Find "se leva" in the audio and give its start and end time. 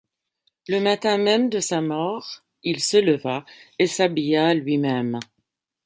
2.81-3.45